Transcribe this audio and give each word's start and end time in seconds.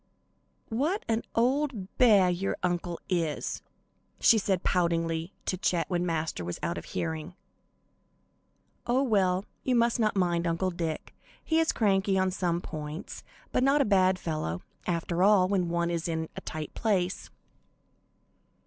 "What 0.69 1.05
an 1.07 1.21
old 1.35 1.95
beah 1.99 2.31
your 2.31 2.57
uncle 2.63 2.99
is," 3.07 3.61
she 4.19 4.39
said, 4.39 4.63
poutingly, 4.63 5.31
to 5.45 5.57
Chet 5.57 5.91
when 5.91 6.07
Master 6.07 6.43
was 6.43 6.57
out 6.63 6.79
of 6.79 6.85
hearing. 6.85 7.35
"Oh 8.87 9.03
well, 9.03 9.45
you 9.63 9.75
must 9.75 9.99
not 9.99 10.15
mind 10.15 10.47
Uncle 10.47 10.71
Dick; 10.71 11.13
he 11.43 11.59
is 11.59 11.71
cranky 11.71 12.17
on 12.17 12.31
some 12.31 12.61
points, 12.61 13.23
but 13.51 13.61
not 13.61 13.79
a 13.79 13.85
bad 13.85 14.17
fellow, 14.17 14.63
after 14.87 15.21
all, 15.21 15.47
when 15.47 15.69
one 15.69 15.91
is 15.91 16.07
in 16.07 16.29
a 16.35 16.41
tight 16.41 16.73
place." 16.73 17.29